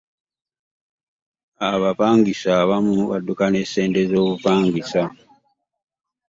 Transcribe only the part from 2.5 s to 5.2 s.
abamu badduka ne ssente z'obupangisa.